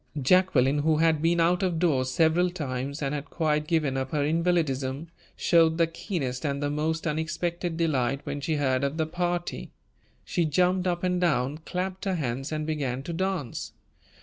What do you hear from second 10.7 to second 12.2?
up and down, clapped her